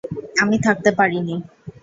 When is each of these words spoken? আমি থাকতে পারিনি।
আমি 0.41 0.57
থাকতে 0.59 0.89
পারিনি। 0.91 1.35